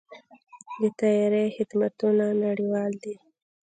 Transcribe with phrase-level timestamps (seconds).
[0.81, 3.15] د طیارې خدمتونه نړیوال دي.